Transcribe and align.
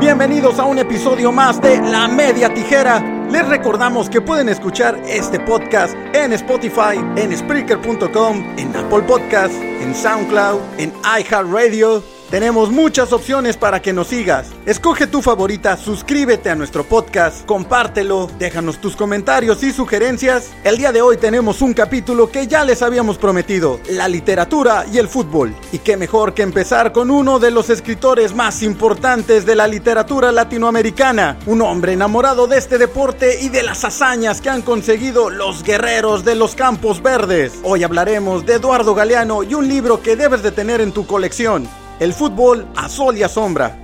Bienvenidos 0.00 0.60
a 0.60 0.64
un 0.64 0.78
episodio 0.78 1.32
más 1.32 1.60
de 1.60 1.76
La 1.80 2.06
Media 2.06 2.54
Tijera. 2.54 3.00
Les 3.32 3.44
recordamos 3.48 4.08
que 4.08 4.20
pueden 4.20 4.48
escuchar 4.48 4.96
este 5.08 5.40
podcast 5.40 5.96
en 6.14 6.32
Spotify, 6.34 7.04
en 7.16 7.36
Spreaker.com, 7.36 8.54
en 8.56 8.76
Apple 8.76 9.02
Podcasts, 9.02 9.56
en 9.56 9.92
SoundCloud, 9.92 10.60
en 10.78 10.92
iHeartRadio 11.02 12.17
tenemos 12.30 12.70
muchas 12.70 13.12
opciones 13.12 13.56
para 13.56 13.80
que 13.80 13.92
nos 13.92 14.08
sigas. 14.08 14.48
Escoge 14.66 15.06
tu 15.06 15.22
favorita, 15.22 15.76
suscríbete 15.76 16.50
a 16.50 16.54
nuestro 16.54 16.84
podcast, 16.84 17.46
compártelo, 17.46 18.30
déjanos 18.38 18.78
tus 18.78 18.96
comentarios 18.96 19.62
y 19.62 19.72
sugerencias. 19.72 20.50
El 20.64 20.76
día 20.76 20.92
de 20.92 21.02
hoy 21.02 21.16
tenemos 21.16 21.62
un 21.62 21.72
capítulo 21.72 22.30
que 22.30 22.46
ya 22.46 22.64
les 22.64 22.82
habíamos 22.82 23.18
prometido, 23.18 23.80
la 23.90 24.08
literatura 24.08 24.84
y 24.92 24.98
el 24.98 25.08
fútbol. 25.08 25.54
Y 25.72 25.78
qué 25.78 25.96
mejor 25.96 26.34
que 26.34 26.42
empezar 26.42 26.92
con 26.92 27.10
uno 27.10 27.38
de 27.38 27.50
los 27.50 27.70
escritores 27.70 28.34
más 28.34 28.62
importantes 28.62 29.46
de 29.46 29.54
la 29.54 29.66
literatura 29.66 30.30
latinoamericana, 30.32 31.38
un 31.46 31.62
hombre 31.62 31.94
enamorado 31.94 32.46
de 32.46 32.58
este 32.58 32.78
deporte 32.78 33.40
y 33.40 33.48
de 33.48 33.62
las 33.62 33.84
hazañas 33.84 34.40
que 34.40 34.50
han 34.50 34.62
conseguido 34.62 35.30
los 35.30 35.62
guerreros 35.62 36.24
de 36.24 36.34
los 36.34 36.54
campos 36.54 37.02
verdes. 37.02 37.54
Hoy 37.62 37.84
hablaremos 37.84 38.44
de 38.44 38.54
Eduardo 38.54 38.94
Galeano 38.94 39.42
y 39.42 39.54
un 39.54 39.68
libro 39.68 40.02
que 40.02 40.16
debes 40.16 40.42
de 40.42 40.52
tener 40.52 40.80
en 40.80 40.92
tu 40.92 41.06
colección. 41.06 41.68
El 42.00 42.12
fútbol 42.12 42.68
a 42.76 42.88
sol 42.88 43.16
y 43.18 43.24
a 43.24 43.28
sombra. 43.28 43.76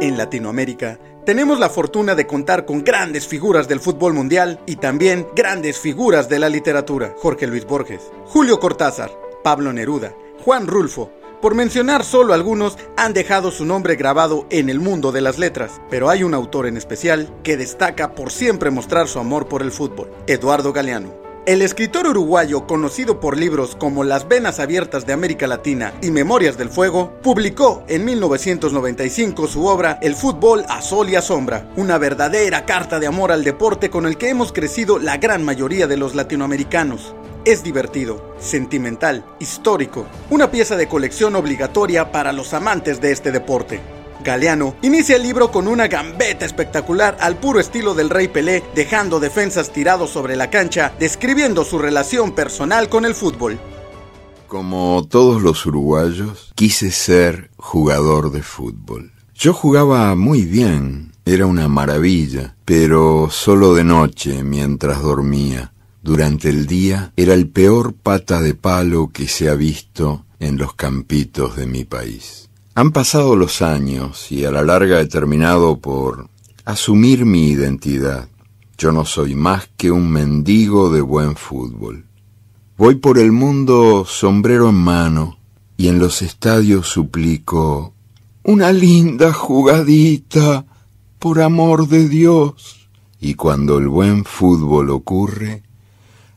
En 0.00 0.16
Latinoamérica 0.16 1.00
tenemos 1.26 1.58
la 1.58 1.68
fortuna 1.68 2.14
de 2.14 2.28
contar 2.28 2.66
con 2.66 2.84
grandes 2.84 3.26
figuras 3.26 3.66
del 3.66 3.80
fútbol 3.80 4.14
mundial 4.14 4.60
y 4.64 4.76
también 4.76 5.26
grandes 5.34 5.80
figuras 5.80 6.28
de 6.28 6.38
la 6.38 6.48
literatura. 6.48 7.14
Jorge 7.18 7.48
Luis 7.48 7.66
Borges, 7.66 8.12
Julio 8.26 8.60
Cortázar, 8.60 9.10
Pablo 9.42 9.72
Neruda, 9.72 10.14
Juan 10.44 10.68
Rulfo, 10.68 11.10
por 11.42 11.56
mencionar 11.56 12.04
solo 12.04 12.32
algunos, 12.32 12.78
han 12.96 13.12
dejado 13.12 13.50
su 13.50 13.64
nombre 13.64 13.96
grabado 13.96 14.46
en 14.50 14.70
el 14.70 14.78
mundo 14.78 15.10
de 15.10 15.20
las 15.20 15.38
letras, 15.40 15.80
pero 15.90 16.08
hay 16.08 16.22
un 16.22 16.34
autor 16.34 16.68
en 16.68 16.76
especial 16.76 17.34
que 17.42 17.56
destaca 17.56 18.14
por 18.14 18.30
siempre 18.30 18.70
mostrar 18.70 19.08
su 19.08 19.18
amor 19.18 19.48
por 19.48 19.62
el 19.62 19.72
fútbol, 19.72 20.12
Eduardo 20.28 20.72
Galeano. 20.72 21.29
El 21.46 21.62
escritor 21.62 22.06
uruguayo, 22.06 22.66
conocido 22.66 23.18
por 23.18 23.38
libros 23.38 23.74
como 23.74 24.04
Las 24.04 24.28
Venas 24.28 24.60
Abiertas 24.60 25.06
de 25.06 25.14
América 25.14 25.46
Latina 25.46 25.94
y 26.02 26.10
Memorias 26.10 26.58
del 26.58 26.68
Fuego, 26.68 27.14
publicó 27.22 27.82
en 27.88 28.04
1995 28.04 29.48
su 29.48 29.64
obra 29.64 29.98
El 30.02 30.14
fútbol 30.16 30.66
a 30.68 30.82
sol 30.82 31.08
y 31.08 31.16
a 31.16 31.22
sombra, 31.22 31.66
una 31.76 31.96
verdadera 31.96 32.66
carta 32.66 33.00
de 33.00 33.06
amor 33.06 33.32
al 33.32 33.42
deporte 33.42 33.88
con 33.88 34.04
el 34.04 34.18
que 34.18 34.28
hemos 34.28 34.52
crecido 34.52 34.98
la 34.98 35.16
gran 35.16 35.42
mayoría 35.42 35.86
de 35.86 35.96
los 35.96 36.14
latinoamericanos. 36.14 37.14
Es 37.46 37.62
divertido, 37.62 38.34
sentimental, 38.38 39.24
histórico, 39.38 40.04
una 40.28 40.50
pieza 40.50 40.76
de 40.76 40.88
colección 40.88 41.36
obligatoria 41.36 42.12
para 42.12 42.34
los 42.34 42.52
amantes 42.52 43.00
de 43.00 43.12
este 43.12 43.32
deporte. 43.32 43.80
Galeano 44.22 44.76
inicia 44.82 45.16
el 45.16 45.22
libro 45.22 45.50
con 45.50 45.66
una 45.66 45.88
gambeta 45.88 46.44
espectacular 46.44 47.16
al 47.20 47.36
puro 47.36 47.60
estilo 47.60 47.94
del 47.94 48.10
Rey 48.10 48.28
Pelé, 48.28 48.62
dejando 48.74 49.20
defensas 49.20 49.72
tirados 49.72 50.10
sobre 50.10 50.36
la 50.36 50.50
cancha, 50.50 50.92
describiendo 50.98 51.64
su 51.64 51.78
relación 51.78 52.32
personal 52.32 52.88
con 52.88 53.04
el 53.04 53.14
fútbol. 53.14 53.58
Como 54.46 55.06
todos 55.08 55.42
los 55.42 55.64
uruguayos, 55.66 56.52
quise 56.54 56.90
ser 56.90 57.50
jugador 57.56 58.32
de 58.32 58.42
fútbol. 58.42 59.12
Yo 59.34 59.54
jugaba 59.54 60.14
muy 60.16 60.44
bien, 60.44 61.12
era 61.24 61.46
una 61.46 61.68
maravilla, 61.68 62.56
pero 62.64 63.28
solo 63.30 63.74
de 63.74 63.84
noche 63.84 64.42
mientras 64.42 65.00
dormía. 65.00 65.72
Durante 66.02 66.48
el 66.48 66.66
día 66.66 67.12
era 67.16 67.34
el 67.34 67.48
peor 67.48 67.94
pata 67.94 68.42
de 68.42 68.54
palo 68.54 69.10
que 69.12 69.28
se 69.28 69.48
ha 69.48 69.54
visto 69.54 70.26
en 70.40 70.58
los 70.58 70.74
campitos 70.74 71.56
de 71.56 71.66
mi 71.66 71.84
país. 71.84 72.49
Han 72.74 72.92
pasado 72.92 73.34
los 73.34 73.62
años 73.62 74.30
y 74.30 74.44
a 74.44 74.52
la 74.52 74.62
larga 74.62 75.00
he 75.00 75.06
terminado 75.06 75.78
por 75.78 76.28
asumir 76.64 77.26
mi 77.26 77.48
identidad. 77.48 78.28
Yo 78.78 78.92
no 78.92 79.04
soy 79.04 79.34
más 79.34 79.68
que 79.76 79.90
un 79.90 80.08
mendigo 80.10 80.90
de 80.90 81.00
buen 81.00 81.34
fútbol. 81.34 82.06
Voy 82.78 82.94
por 82.94 83.18
el 83.18 83.32
mundo 83.32 84.04
sombrero 84.06 84.68
en 84.68 84.76
mano 84.76 85.38
y 85.76 85.88
en 85.88 85.98
los 85.98 86.22
estadios 86.22 86.86
suplico 86.86 87.92
una 88.44 88.72
linda 88.72 89.32
jugadita, 89.32 90.64
por 91.18 91.42
amor 91.42 91.88
de 91.88 92.08
Dios. 92.08 92.88
Y 93.20 93.34
cuando 93.34 93.78
el 93.78 93.88
buen 93.88 94.24
fútbol 94.24 94.90
ocurre, 94.90 95.62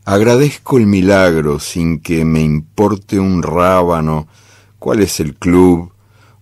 agradezco 0.03 0.77
el 0.77 0.87
milagro 0.87 1.59
sin 1.59 1.99
que 2.01 2.25
me 2.25 2.41
importe 2.41 3.19
un 3.19 3.41
rábano 3.41 4.27
cuál 4.79 4.99
es 4.99 5.21
el 5.21 5.35
club 5.35 5.92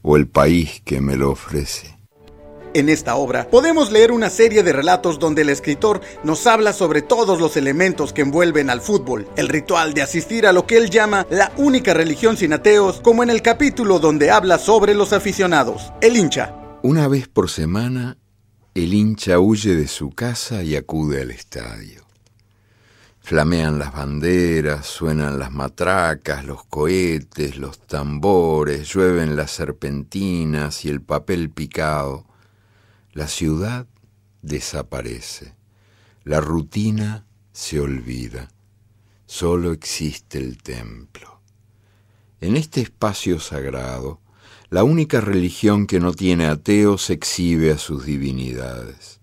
o 0.01 0.17
el 0.17 0.27
país 0.27 0.81
que 0.83 1.01
me 1.01 1.15
lo 1.15 1.31
ofrece. 1.31 1.97
En 2.73 2.87
esta 2.87 3.15
obra 3.15 3.49
podemos 3.49 3.91
leer 3.91 4.13
una 4.13 4.29
serie 4.29 4.63
de 4.63 4.71
relatos 4.71 5.19
donde 5.19 5.41
el 5.41 5.49
escritor 5.49 5.99
nos 6.23 6.47
habla 6.47 6.71
sobre 6.71 7.01
todos 7.01 7.41
los 7.41 7.57
elementos 7.57 8.13
que 8.13 8.21
envuelven 8.21 8.69
al 8.69 8.79
fútbol, 8.79 9.27
el 9.35 9.49
ritual 9.49 9.93
de 9.93 10.03
asistir 10.03 10.47
a 10.47 10.53
lo 10.53 10.65
que 10.65 10.77
él 10.77 10.89
llama 10.89 11.27
la 11.29 11.51
única 11.57 11.93
religión 11.93 12.37
sin 12.37 12.53
ateos, 12.53 13.01
como 13.01 13.23
en 13.23 13.29
el 13.29 13.41
capítulo 13.41 13.99
donde 13.99 14.31
habla 14.31 14.57
sobre 14.57 14.93
los 14.93 15.11
aficionados, 15.11 15.91
el 15.99 16.15
hincha. 16.15 16.55
Una 16.81 17.09
vez 17.09 17.27
por 17.27 17.49
semana, 17.49 18.17
el 18.73 18.93
hincha 18.93 19.37
huye 19.39 19.75
de 19.75 19.89
su 19.89 20.11
casa 20.11 20.63
y 20.63 20.77
acude 20.77 21.21
al 21.21 21.31
estadio. 21.31 22.10
Flamean 23.23 23.77
las 23.77 23.93
banderas, 23.93 24.87
suenan 24.87 25.37
las 25.37 25.51
matracas, 25.51 26.43
los 26.43 26.65
cohetes, 26.65 27.55
los 27.55 27.79
tambores, 27.79 28.91
llueven 28.93 29.35
las 29.35 29.51
serpentinas 29.51 30.83
y 30.85 30.89
el 30.89 31.01
papel 31.01 31.51
picado. 31.51 32.25
La 33.13 33.27
ciudad 33.27 33.85
desaparece, 34.41 35.55
la 36.23 36.41
rutina 36.41 37.25
se 37.53 37.79
olvida, 37.79 38.49
solo 39.27 39.71
existe 39.71 40.39
el 40.39 40.57
templo. 40.57 41.41
En 42.41 42.57
este 42.57 42.81
espacio 42.81 43.39
sagrado, 43.39 44.19
la 44.69 44.83
única 44.83 45.21
religión 45.21 45.85
que 45.85 45.99
no 45.99 46.11
tiene 46.13 46.47
ateos 46.47 47.09
exhibe 47.11 47.71
a 47.71 47.77
sus 47.77 48.03
divinidades 48.03 49.20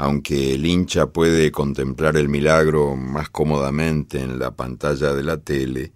aunque 0.00 0.54
el 0.54 0.64
hincha 0.64 1.08
puede 1.08 1.52
contemplar 1.52 2.16
el 2.16 2.30
milagro 2.30 2.96
más 2.96 3.28
cómodamente 3.28 4.18
en 4.22 4.38
la 4.38 4.56
pantalla 4.56 5.12
de 5.12 5.22
la 5.22 5.36
tele, 5.36 5.92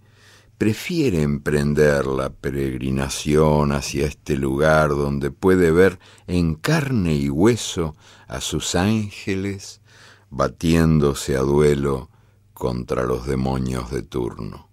prefiere 0.59 1.23
emprender 1.23 2.05
la 2.05 2.29
peregrinación 2.29 3.71
hacia 3.71 4.05
este 4.05 4.37
lugar 4.37 4.89
donde 4.89 5.31
puede 5.31 5.71
ver 5.71 5.97
en 6.27 6.53
carne 6.53 7.15
y 7.15 7.31
hueso 7.31 7.95
a 8.27 8.41
sus 8.41 8.75
ángeles 8.75 9.81
batiéndose 10.29 11.35
a 11.35 11.39
duelo 11.39 12.11
contra 12.53 13.05
los 13.05 13.25
demonios 13.25 13.89
de 13.89 14.03
turno. 14.03 14.69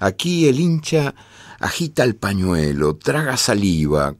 Aquí 0.00 0.48
el 0.48 0.58
hincha 0.58 1.14
agita 1.60 2.02
el 2.02 2.16
pañuelo, 2.16 2.96
traga 2.96 3.36
saliva, 3.36 4.16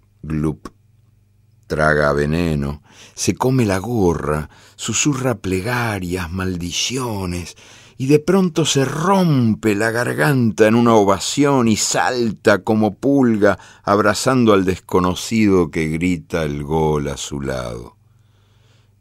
traga 1.66 2.12
veneno, 2.12 2.82
se 3.14 3.34
come 3.34 3.64
la 3.64 3.78
gorra, 3.78 4.48
susurra 4.76 5.36
plegarias, 5.36 6.30
maldiciones, 6.30 7.56
y 7.96 8.06
de 8.06 8.18
pronto 8.18 8.64
se 8.64 8.84
rompe 8.84 9.74
la 9.74 9.90
garganta 9.90 10.66
en 10.66 10.74
una 10.74 10.94
ovación 10.94 11.68
y 11.68 11.76
salta 11.76 12.62
como 12.64 12.94
pulga 12.94 13.58
abrazando 13.84 14.52
al 14.52 14.64
desconocido 14.64 15.70
que 15.70 15.88
grita 15.88 16.42
el 16.42 16.64
gol 16.64 17.08
a 17.08 17.16
su 17.16 17.40
lado. 17.40 17.96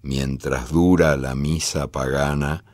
Mientras 0.03 0.69
dura 0.69 1.18
la 1.18 1.34
misa 1.34 1.88
pagana, 1.88 2.66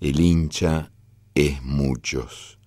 el 0.00 0.20
hincha 0.20 0.90
es 1.34 1.62
muchos. 1.62 2.58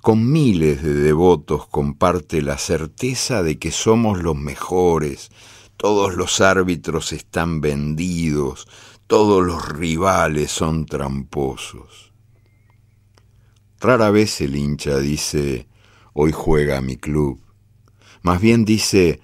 Con 0.00 0.32
miles 0.32 0.82
de 0.82 0.94
devotos 0.94 1.66
comparte 1.66 2.40
la 2.40 2.56
certeza 2.56 3.42
de 3.42 3.58
que 3.58 3.70
somos 3.70 4.22
los 4.22 4.36
mejores, 4.36 5.30
todos 5.80 6.14
los 6.14 6.42
árbitros 6.42 7.10
están 7.10 7.62
vendidos, 7.62 8.68
todos 9.06 9.42
los 9.42 9.66
rivales 9.66 10.50
son 10.50 10.84
tramposos. 10.84 12.12
Rara 13.80 14.10
vez 14.10 14.42
el 14.42 14.56
hincha 14.56 14.98
dice, 14.98 15.68
hoy 16.12 16.32
juega 16.32 16.82
mi 16.82 16.98
club. 16.98 17.40
Más 18.20 18.42
bien 18.42 18.66
dice, 18.66 19.22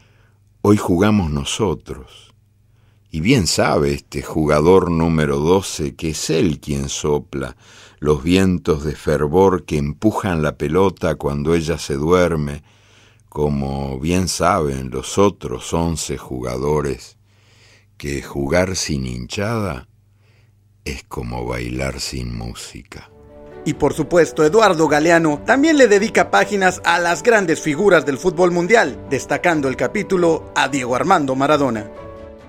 hoy 0.62 0.78
jugamos 0.78 1.30
nosotros. 1.30 2.32
Y 3.10 3.20
bien 3.20 3.46
sabe 3.46 3.92
este 3.92 4.22
jugador 4.22 4.90
número 4.90 5.36
doce 5.36 5.94
que 5.94 6.10
es 6.10 6.30
él 6.30 6.58
quien 6.58 6.88
sopla 6.88 7.54
los 7.98 8.22
vientos 8.22 8.82
de 8.82 8.94
fervor 8.94 9.66
que 9.66 9.76
empujan 9.76 10.42
la 10.42 10.56
pelota 10.56 11.16
cuando 11.16 11.54
ella 11.54 11.76
se 11.76 11.96
duerme 11.96 12.62
como 13.36 14.00
bien 14.00 14.28
saben 14.28 14.88
los 14.88 15.18
otros 15.18 15.74
once 15.74 16.16
jugadores, 16.16 17.18
que 17.98 18.22
jugar 18.22 18.76
sin 18.76 19.06
hinchada 19.06 19.88
es 20.86 21.04
como 21.04 21.44
bailar 21.44 22.00
sin 22.00 22.34
música. 22.34 23.10
Y 23.66 23.74
por 23.74 23.92
supuesto, 23.92 24.42
Eduardo 24.42 24.88
Galeano 24.88 25.42
también 25.44 25.76
le 25.76 25.86
dedica 25.86 26.30
páginas 26.30 26.80
a 26.82 26.98
las 26.98 27.22
grandes 27.22 27.60
figuras 27.60 28.06
del 28.06 28.16
fútbol 28.16 28.52
mundial, 28.52 29.06
destacando 29.10 29.68
el 29.68 29.76
capítulo 29.76 30.50
a 30.54 30.68
Diego 30.68 30.96
Armando 30.96 31.34
Maradona. 31.34 31.90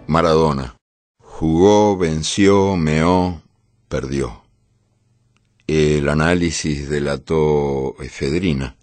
Maradona. 0.07 0.77
Jugó, 1.19 1.97
venció, 1.97 2.77
meó, 2.77 3.41
perdió. 3.89 4.41
El 5.67 6.07
análisis 6.07 6.87
delató 6.87 8.01
efedrina 8.01 8.76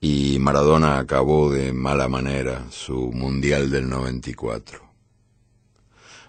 y 0.00 0.38
Maradona 0.38 0.98
acabó 0.98 1.52
de 1.52 1.72
mala 1.72 2.08
manera 2.08 2.66
su 2.70 3.12
Mundial 3.12 3.70
del 3.70 3.88
94. 3.88 4.80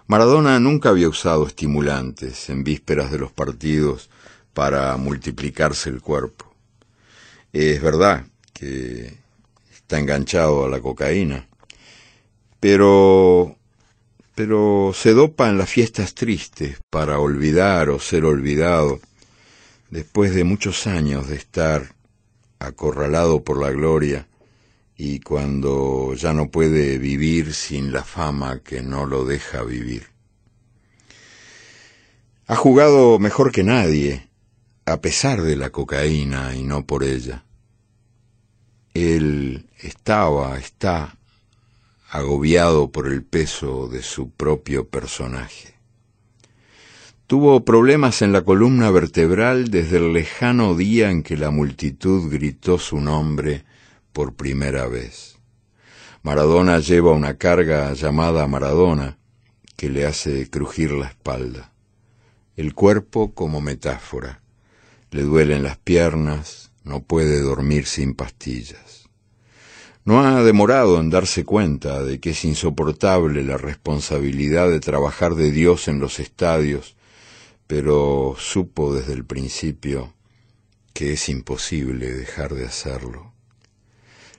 Maradona 0.06 0.60
nunca 0.60 0.90
había 0.90 1.08
usado 1.08 1.46
estimulantes 1.46 2.50
en 2.50 2.64
vísperas 2.64 3.10
de 3.10 3.18
los 3.18 3.32
partidos 3.32 4.10
para 4.52 4.94
multiplicarse 4.98 5.88
el 5.88 6.02
cuerpo. 6.02 6.54
Es 7.52 7.80
verdad 7.80 8.26
que 8.52 9.16
está 9.72 9.98
enganchado 9.98 10.66
a 10.66 10.68
la 10.68 10.80
cocaína, 10.80 11.48
pero 12.60 13.56
pero 14.34 14.92
se 14.94 15.12
dopa 15.12 15.48
en 15.50 15.58
las 15.58 15.68
fiestas 15.68 16.14
tristes 16.14 16.78
para 16.90 17.18
olvidar 17.18 17.90
o 17.90 17.98
ser 17.98 18.24
olvidado 18.24 18.98
después 19.90 20.34
de 20.34 20.44
muchos 20.44 20.86
años 20.86 21.28
de 21.28 21.36
estar 21.36 21.94
acorralado 22.66 23.44
por 23.44 23.60
la 23.60 23.70
gloria 23.70 24.28
y 24.96 25.20
cuando 25.20 26.14
ya 26.14 26.32
no 26.32 26.50
puede 26.50 26.98
vivir 26.98 27.54
sin 27.54 27.92
la 27.92 28.04
fama 28.04 28.60
que 28.60 28.82
no 28.82 29.06
lo 29.06 29.24
deja 29.24 29.62
vivir. 29.62 30.06
Ha 32.46 32.56
jugado 32.56 33.18
mejor 33.18 33.52
que 33.52 33.64
nadie, 33.64 34.28
a 34.84 35.00
pesar 35.00 35.42
de 35.42 35.56
la 35.56 35.70
cocaína 35.70 36.54
y 36.54 36.62
no 36.62 36.86
por 36.86 37.04
ella. 37.04 37.44
Él 38.94 39.68
estaba, 39.78 40.58
está 40.58 41.16
agobiado 42.10 42.92
por 42.92 43.06
el 43.06 43.22
peso 43.22 43.88
de 43.88 44.02
su 44.02 44.30
propio 44.30 44.86
personaje. 44.88 45.74
Tuvo 47.32 47.64
problemas 47.64 48.20
en 48.20 48.30
la 48.30 48.42
columna 48.42 48.90
vertebral 48.90 49.70
desde 49.70 49.96
el 49.96 50.12
lejano 50.12 50.74
día 50.74 51.10
en 51.10 51.22
que 51.22 51.38
la 51.38 51.50
multitud 51.50 52.30
gritó 52.30 52.78
su 52.78 53.00
nombre 53.00 53.64
por 54.12 54.34
primera 54.34 54.86
vez. 54.86 55.38
Maradona 56.22 56.78
lleva 56.80 57.12
una 57.12 57.38
carga 57.38 57.94
llamada 57.94 58.46
Maradona 58.46 59.16
que 59.76 59.88
le 59.88 60.04
hace 60.04 60.50
crujir 60.50 60.90
la 60.92 61.06
espalda. 61.06 61.72
El 62.54 62.74
cuerpo 62.74 63.32
como 63.32 63.62
metáfora. 63.62 64.42
Le 65.10 65.22
duelen 65.22 65.62
las 65.62 65.78
piernas, 65.78 66.70
no 66.84 67.02
puede 67.02 67.40
dormir 67.40 67.86
sin 67.86 68.12
pastillas. 68.12 69.08
No 70.04 70.20
ha 70.20 70.42
demorado 70.42 71.00
en 71.00 71.08
darse 71.08 71.46
cuenta 71.46 72.02
de 72.02 72.20
que 72.20 72.32
es 72.32 72.44
insoportable 72.44 73.42
la 73.42 73.56
responsabilidad 73.56 74.68
de 74.68 74.80
trabajar 74.80 75.34
de 75.34 75.50
Dios 75.50 75.88
en 75.88 75.98
los 75.98 76.20
estadios 76.20 76.94
pero 77.74 78.36
supo 78.38 78.92
desde 78.92 79.14
el 79.14 79.24
principio 79.24 80.12
que 80.92 81.14
es 81.14 81.30
imposible 81.30 82.12
dejar 82.12 82.52
de 82.52 82.66
hacerlo. 82.66 83.32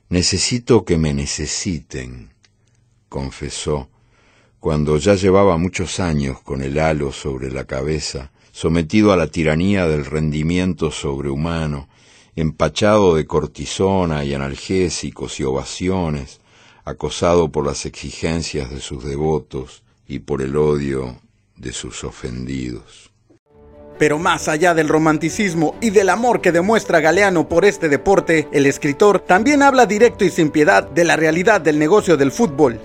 Necesito 0.08 0.86
que 0.86 1.00
me 1.00 1.16
necesiten, 1.16 2.30
confesó, 3.10 3.90
cuando 4.60 4.98
ya 4.98 5.16
llevaba 5.16 5.58
muchos 5.58 6.00
años 6.00 6.42
con 6.42 6.62
el 6.62 6.78
halo 6.78 7.12
sobre 7.12 7.50
la 7.50 7.66
cabeza, 7.66 8.32
sometido 8.52 9.12
a 9.12 9.18
la 9.18 9.26
tiranía 9.26 9.88
del 9.88 10.06
rendimiento 10.06 10.92
sobrehumano, 10.92 11.90
empachado 12.36 13.16
de 13.16 13.26
cortisona 13.26 14.24
y 14.24 14.36
analgésicos 14.36 15.40
y 15.40 15.44
ovaciones, 15.44 16.40
acosado 16.86 17.52
por 17.52 17.66
las 17.66 17.88
exigencias 17.88 18.70
de 18.70 18.80
sus 18.80 19.04
devotos 19.04 19.82
y 20.08 20.20
por 20.20 20.44
el 20.44 20.56
odio 20.56 21.20
de 21.58 21.74
sus 21.74 22.04
ofendidos. 22.04 23.10
Pero 23.98 24.20
más 24.20 24.48
allá 24.48 24.74
del 24.74 24.90
romanticismo 24.90 25.76
y 25.82 25.90
del 25.92 26.10
amor 26.10 26.42
que 26.42 26.52
demuestra 26.52 27.00
Galeano 27.00 27.48
por 27.48 27.66
este 27.66 27.90
deporte, 27.90 28.48
el 28.52 28.66
escritor 28.66 29.20
también 29.20 29.62
habla 29.62 29.86
directo 29.86 30.26
y 30.26 30.30
sin 30.30 30.50
piedad 30.50 30.90
de 30.90 31.04
la 31.04 31.16
realidad 31.16 31.62
del 31.62 31.80
negocio 31.80 32.18
del 32.18 32.32
fútbol. 32.32 32.80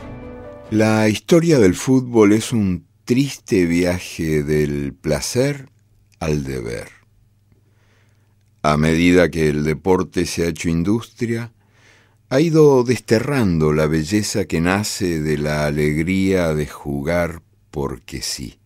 La 0.70 1.08
historia 1.08 1.58
del 1.58 1.74
fútbol 1.74 2.32
es 2.32 2.52
un 2.52 2.86
triste 3.04 3.64
viaje 3.64 4.42
del 4.42 4.92
placer 4.92 5.70
al 6.20 6.44
deber. 6.44 6.88
A 8.62 8.76
medida 8.76 9.30
que 9.30 9.48
el 9.48 9.64
deporte 9.64 10.26
se 10.26 10.44
ha 10.44 10.48
hecho 10.48 10.68
industria, 10.68 11.52
ha 12.28 12.40
ido 12.40 12.84
desterrando 12.84 13.72
la 13.72 13.86
belleza 13.86 14.44
que 14.44 14.60
nace 14.60 15.20
de 15.22 15.38
la 15.38 15.64
alegría 15.64 16.54
de 16.54 16.66
jugar 16.66 17.40
porque 17.70 18.20
sí. 18.20 18.57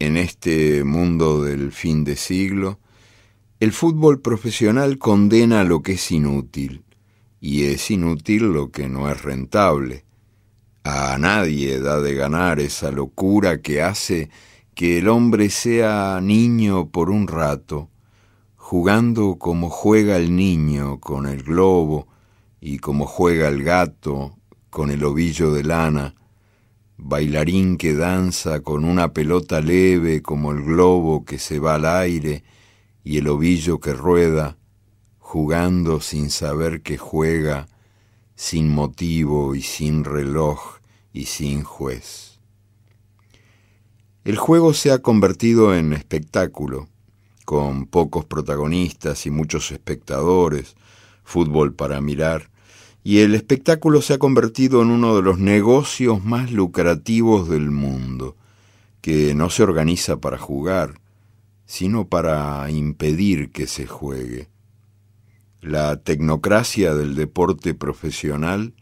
En 0.00 0.16
este 0.16 0.84
mundo 0.84 1.42
del 1.42 1.72
fin 1.72 2.04
de 2.04 2.14
siglo, 2.14 2.78
el 3.58 3.72
fútbol 3.72 4.20
profesional 4.20 4.96
condena 4.96 5.64
lo 5.64 5.82
que 5.82 5.92
es 5.92 6.12
inútil, 6.12 6.84
y 7.40 7.64
es 7.64 7.90
inútil 7.90 8.52
lo 8.52 8.70
que 8.70 8.88
no 8.88 9.10
es 9.10 9.20
rentable. 9.22 10.04
A 10.84 11.18
nadie 11.18 11.80
da 11.80 12.00
de 12.00 12.14
ganar 12.14 12.60
esa 12.60 12.92
locura 12.92 13.60
que 13.60 13.82
hace 13.82 14.30
que 14.76 14.98
el 14.98 15.08
hombre 15.08 15.50
sea 15.50 16.20
niño 16.22 16.90
por 16.90 17.10
un 17.10 17.26
rato, 17.26 17.90
jugando 18.54 19.36
como 19.36 19.68
juega 19.68 20.16
el 20.16 20.36
niño 20.36 21.00
con 21.00 21.26
el 21.26 21.42
globo 21.42 22.06
y 22.60 22.78
como 22.78 23.04
juega 23.04 23.48
el 23.48 23.64
gato 23.64 24.38
con 24.70 24.92
el 24.92 25.02
ovillo 25.02 25.52
de 25.52 25.64
lana, 25.64 26.14
bailarín 26.98 27.78
que 27.78 27.94
danza 27.94 28.60
con 28.60 28.84
una 28.84 29.12
pelota 29.12 29.60
leve 29.60 30.20
como 30.20 30.52
el 30.52 30.62
globo 30.62 31.24
que 31.24 31.38
se 31.38 31.60
va 31.60 31.76
al 31.76 31.86
aire 31.86 32.42
y 33.04 33.18
el 33.18 33.28
ovillo 33.28 33.78
que 33.80 33.94
rueda, 33.94 34.58
jugando 35.18 36.00
sin 36.00 36.30
saber 36.30 36.82
que 36.82 36.98
juega, 36.98 37.68
sin 38.34 38.68
motivo 38.68 39.54
y 39.54 39.62
sin 39.62 40.04
reloj 40.04 40.78
y 41.12 41.26
sin 41.26 41.62
juez. 41.62 42.40
El 44.24 44.36
juego 44.36 44.74
se 44.74 44.90
ha 44.90 44.98
convertido 44.98 45.74
en 45.74 45.92
espectáculo, 45.92 46.88
con 47.44 47.86
pocos 47.86 48.26
protagonistas 48.26 49.24
y 49.24 49.30
muchos 49.30 49.70
espectadores, 49.70 50.76
fútbol 51.24 51.72
para 51.74 52.00
mirar, 52.02 52.50
y 53.08 53.20
el 53.20 53.34
espectáculo 53.34 54.02
se 54.02 54.12
ha 54.12 54.18
convertido 54.18 54.82
en 54.82 54.90
uno 54.90 55.16
de 55.16 55.22
los 55.22 55.38
negocios 55.38 56.22
más 56.26 56.52
lucrativos 56.52 57.48
del 57.48 57.70
mundo, 57.70 58.36
que 59.00 59.34
no 59.34 59.48
se 59.48 59.62
organiza 59.62 60.18
para 60.20 60.36
jugar, 60.36 61.00
sino 61.64 62.06
para 62.06 62.70
impedir 62.70 63.50
que 63.50 63.66
se 63.66 63.86
juegue. 63.86 64.50
La 65.62 65.96
tecnocracia 66.02 66.92
del 66.92 67.14
deporte 67.14 67.72
profesional 67.72 68.74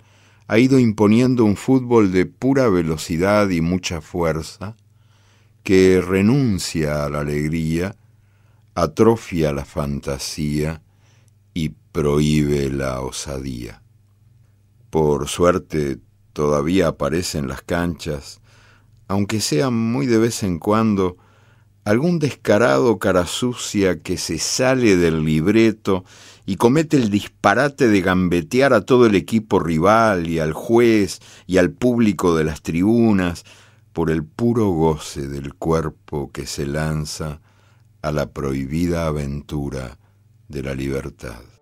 ha 0.48 0.58
ido 0.58 0.80
imponiendo 0.80 1.44
un 1.44 1.54
fútbol 1.54 2.10
de 2.10 2.26
pura 2.26 2.68
velocidad 2.68 3.48
y 3.50 3.60
mucha 3.60 4.00
fuerza, 4.00 4.74
que 5.62 6.02
renuncia 6.04 7.04
a 7.04 7.10
la 7.10 7.20
alegría, 7.20 7.94
atrofia 8.74 9.52
la 9.52 9.64
fantasía 9.64 10.82
y 11.54 11.68
prohíbe 11.92 12.70
la 12.70 13.02
osadía. 13.02 13.82
Por 14.90 15.28
suerte 15.28 15.98
todavía 16.32 16.88
aparece 16.88 17.38
en 17.38 17.48
las 17.48 17.62
canchas, 17.62 18.40
aunque 19.08 19.40
sea 19.40 19.70
muy 19.70 20.06
de 20.06 20.18
vez 20.18 20.42
en 20.42 20.58
cuando, 20.58 21.16
algún 21.84 22.18
descarado 22.18 22.98
cara 22.98 23.26
sucia 23.26 24.02
que 24.02 24.16
se 24.16 24.38
sale 24.38 24.96
del 24.96 25.24
libreto 25.24 26.04
y 26.44 26.56
comete 26.56 26.96
el 26.96 27.10
disparate 27.10 27.86
de 27.88 28.00
gambetear 28.00 28.72
a 28.72 28.80
todo 28.80 29.06
el 29.06 29.14
equipo 29.14 29.60
rival 29.60 30.28
y 30.28 30.40
al 30.40 30.52
juez 30.52 31.20
y 31.46 31.58
al 31.58 31.70
público 31.70 32.36
de 32.36 32.44
las 32.44 32.62
tribunas 32.62 33.44
por 33.92 34.10
el 34.10 34.24
puro 34.24 34.68
goce 34.70 35.28
del 35.28 35.54
cuerpo 35.54 36.30
que 36.32 36.46
se 36.46 36.66
lanza 36.66 37.40
a 38.02 38.12
la 38.12 38.30
prohibida 38.30 39.06
aventura 39.06 39.96
de 40.48 40.62
la 40.62 40.74
libertad. 40.74 41.55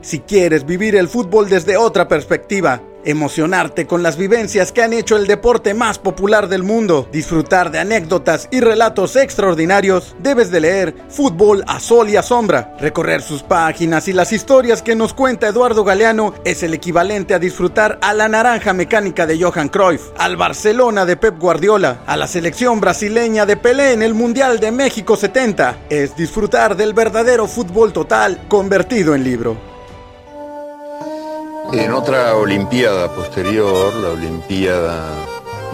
Si 0.00 0.20
quieres 0.20 0.64
vivir 0.64 0.96
el 0.96 1.08
fútbol 1.08 1.48
desde 1.48 1.76
otra 1.76 2.06
perspectiva, 2.06 2.80
emocionarte 3.04 3.86
con 3.86 4.02
las 4.02 4.16
vivencias 4.16 4.70
que 4.70 4.82
han 4.82 4.92
hecho 4.92 5.16
el 5.16 5.26
deporte 5.26 5.74
más 5.74 5.98
popular 5.98 6.48
del 6.48 6.62
mundo, 6.62 7.08
disfrutar 7.10 7.70
de 7.70 7.78
anécdotas 7.78 8.48
y 8.50 8.60
relatos 8.60 9.16
extraordinarios, 9.16 10.14
debes 10.20 10.50
de 10.50 10.60
leer 10.60 10.94
Fútbol 11.08 11.64
a 11.66 11.80
Sol 11.80 12.10
y 12.10 12.16
a 12.16 12.22
Sombra. 12.22 12.76
Recorrer 12.80 13.22
sus 13.22 13.42
páginas 13.42 14.08
y 14.08 14.12
las 14.12 14.32
historias 14.32 14.82
que 14.82 14.94
nos 14.94 15.14
cuenta 15.14 15.48
Eduardo 15.48 15.84
Galeano 15.84 16.34
es 16.44 16.62
el 16.62 16.74
equivalente 16.74 17.34
a 17.34 17.38
disfrutar 17.38 17.98
a 18.02 18.14
la 18.14 18.28
naranja 18.28 18.72
mecánica 18.72 19.26
de 19.26 19.42
Johan 19.42 19.68
Cruyff, 19.68 20.10
al 20.18 20.36
Barcelona 20.36 21.06
de 21.06 21.16
Pep 21.16 21.38
Guardiola, 21.38 22.02
a 22.06 22.16
la 22.16 22.26
selección 22.26 22.80
brasileña 22.80 23.46
de 23.46 23.56
Pelé 23.56 23.92
en 23.92 24.02
el 24.02 24.14
Mundial 24.14 24.60
de 24.60 24.70
México 24.70 25.16
70. 25.16 25.86
Es 25.88 26.16
disfrutar 26.16 26.76
del 26.76 26.92
verdadero 26.92 27.46
fútbol 27.46 27.92
total 27.92 28.40
convertido 28.48 29.14
en 29.14 29.24
libro. 29.24 29.77
En 31.72 31.92
otra 31.92 32.34
Olimpiada 32.34 33.14
posterior, 33.14 33.94
la 33.96 34.08
Olimpiada 34.08 35.14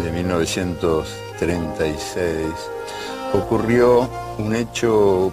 de 0.03 0.11
1936, 0.11 2.49
ocurrió 3.33 4.11
un 4.39 4.57
hecho 4.57 5.33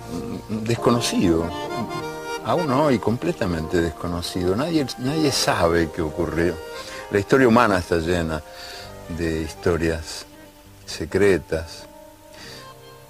desconocido, 0.49 1.49
aún 2.45 2.71
hoy 2.71 2.99
completamente 2.99 3.81
desconocido. 3.81 4.55
Nadie, 4.55 4.85
nadie 4.99 5.31
sabe 5.31 5.89
qué 5.95 6.03
ocurrió. 6.03 6.53
La 7.09 7.17
historia 7.17 7.47
humana 7.47 7.79
está 7.79 7.97
llena 7.97 8.43
de 9.17 9.41
historias 9.41 10.27
secretas. 10.85 11.85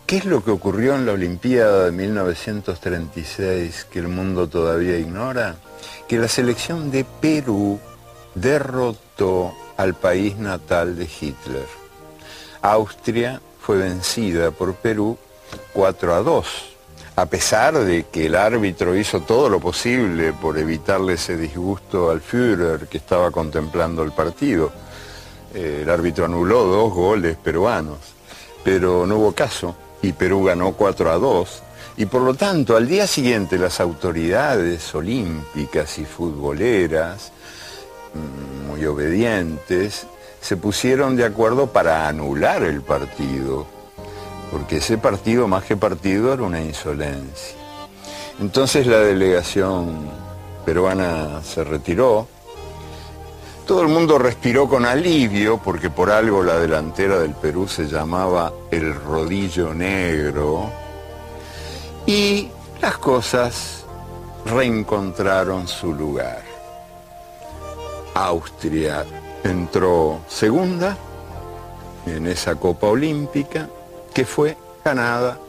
¿Qué 0.08 0.16
es 0.18 0.26
lo 0.26 0.42
que 0.42 0.52
ocurrió 0.52 0.96
en 0.96 1.06
la 1.06 1.12
Olimpiada 1.12 1.84
de 1.86 1.92
1936 1.92 3.88
que 3.92 4.00
el 4.00 4.08
mundo 4.08 4.48
todavía 4.48 4.98
ignora? 4.98 5.58
Que 6.08 6.18
la 6.18 6.28
selección 6.28 6.92
de 6.92 7.06
Perú 7.06 7.80
derrotó 8.36 9.54
al 9.78 9.94
país 9.94 10.38
natal 10.38 10.98
de 10.98 11.06
Hitler. 11.06 11.68
Austria 12.62 13.42
fue 13.60 13.78
vencida 13.78 14.52
por 14.52 14.76
Perú 14.76 15.18
4 15.74 16.16
a 16.16 16.22
2, 16.22 16.48
a 17.16 17.26
pesar 17.26 17.78
de 17.80 18.06
que 18.06 18.28
el 18.28 18.36
árbitro 18.36 18.96
hizo 18.96 19.22
todo 19.22 19.50
lo 19.50 19.60
posible 19.60 20.34
por 20.34 20.58
evitarle 20.58 21.14
ese 21.14 21.38
disgusto 21.38 22.12
al 22.12 22.22
Führer 22.22 22.88
que 22.88 22.98
estaba 22.98 23.32
contemplando 23.32 24.04
el 24.04 24.12
partido. 24.12 24.72
El 25.54 25.90
árbitro 25.90 26.26
anuló 26.26 26.64
dos 26.66 26.94
goles 26.94 27.36
peruanos, 27.38 28.00
pero 28.64 29.06
no 29.06 29.18
hubo 29.18 29.32
caso 29.34 29.76
y 30.02 30.14
Perú 30.14 30.46
ganó 30.46 30.74
4 30.74 31.12
a 31.12 31.16
2 31.16 31.64
y 32.02 32.08
por 32.08 32.24
lo 32.24 32.34
tanto, 32.34 32.76
al 32.76 32.88
día 32.88 33.06
siguiente 33.06 33.60
las 33.60 33.80
autoridades 33.80 34.96
olímpicas 34.96 36.00
y 36.00 36.06
futboleras, 36.06 37.32
mm, 38.16 38.70
muy 38.72 38.84
obedientes, 38.88 40.08
se 40.42 40.58
pusieron 40.58 41.16
de 41.16 41.26
acuerdo 41.26 41.68
para 41.68 42.08
anular 42.08 42.64
el 42.64 42.82
partido, 42.82 43.68
porque 44.50 44.78
ese 44.78 44.98
partido, 44.98 45.48
más 45.48 45.64
que 45.66 45.78
partido, 45.78 46.34
era 46.34 46.42
una 46.42 46.60
insolencia. 46.60 47.56
Entonces 48.40 48.88
la 48.88 48.98
delegación 48.98 50.10
peruana 50.66 51.44
se 51.44 51.64
retiró, 51.64 52.28
todo 53.68 53.84
el 53.84 53.90
mundo 53.90 54.18
respiró 54.18 54.68
con 54.68 54.88
alivio 54.88 55.60
porque 55.64 55.92
por 55.92 56.10
algo 56.10 56.42
la 56.42 56.58
delantera 56.58 57.20
del 57.20 57.36
Perú 57.36 57.68
se 57.68 57.86
llamaba 57.86 58.52
el 58.72 58.96
rodillo 58.96 59.72
negro, 59.76 60.81
y 62.12 62.52
las 62.82 62.98
cosas 62.98 63.86
reencontraron 64.46 65.66
su 65.66 65.94
lugar. 65.94 66.42
Austria 68.14 69.06
entró 69.46 70.20
segunda 70.28 70.98
en 72.06 72.28
esa 72.28 72.56
Copa 72.56 72.88
Olímpica 72.88 73.70
que 74.14 74.26
fue 74.26 74.58
ganada 74.84 75.40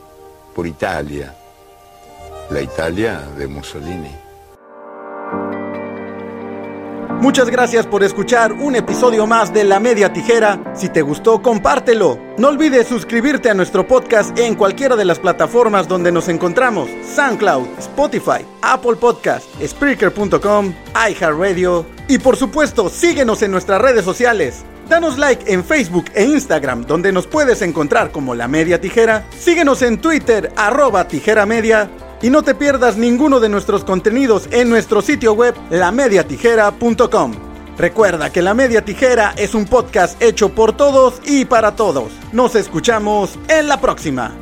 por 0.54 0.69
Italia, 0.69 1.35
la 2.49 2.61
Italia 2.61 3.23
de 3.37 3.49
Mussolini. 3.49 4.22
Muchas 7.23 7.49
gracias 7.49 7.87
por 7.87 8.02
escuchar 8.02 8.52
un 8.52 8.75
episodio 8.75 9.29
más 9.29 9.55
de 9.55 9.62
La 9.62 9.79
Media 9.79 10.12
Tijera. 10.12 10.61
Si 10.75 10.88
te 10.88 11.02
gustó, 11.02 11.41
compártelo. 11.41 12.19
No 12.37 12.49
olvides 12.49 12.88
suscribirte 12.88 13.49
a 13.49 13.55
nuestro 13.55 13.87
podcast 13.87 14.37
en 14.37 14.57
cualquiera 14.57 14.97
de 14.97 15.05
las 15.05 15.21
plataformas 15.21 15.87
donde 15.87 16.11
nos 16.11 16.29
encontramos. 16.29 16.91
SoundCloud, 17.14 17.79
Spotify, 17.79 18.45
Apple 18.61 18.97
Podcast, 18.97 19.47
Spreaker.com, 19.64 20.75
iHeartRadio 21.11 21.87
y 22.09 22.19
por 22.19 22.37
supuesto 22.37 22.88
síguenos 22.88 23.41
en 23.43 23.52
nuestras 23.52 23.81
redes 23.81 24.05
sociales. 24.05 24.64
Danos 24.88 25.17
like 25.17 25.45
en 25.47 25.64
Facebook 25.64 26.07
e 26.14 26.25
Instagram, 26.25 26.87
donde 26.87 27.12
nos 27.12 27.29
puedes 27.29 27.62
encontrar 27.62 28.11
como 28.11 28.35
La 28.35 28.49
Media 28.49 28.81
Tijera. 28.81 29.26
Síguenos 29.38 29.83
en 29.83 30.00
Twitter, 30.00 30.52
arroba 30.57 31.07
Tijera 31.07 31.47
Media 31.47 31.88
y 32.23 32.31
no 32.31 32.43
te 32.43 32.55
pierdas 32.55 32.97
ninguno 32.97 33.41
de 33.41 33.49
nuestros 33.49 33.85
contenidos 33.85 34.49
en 34.50 34.71
nuestro 34.71 35.02
sitio 35.02 35.35
web 35.35 35.55
lamediatijera.com. 35.71 37.33
Recuerda 37.76 38.31
que 38.31 38.43
La 38.43 38.55
Media 38.55 38.85
Tijera 38.85 39.35
es 39.37 39.55
un 39.55 39.64
podcast 39.64 40.21
hecho 40.23 40.55
por 40.55 40.76
todos 40.76 41.21
y 41.25 41.45
para 41.45 41.75
todos. 41.75 42.12
Nos 42.33 42.55
escuchamos 42.55 43.38
en 43.49 43.67
la 43.67 43.81
próxima. 43.81 44.33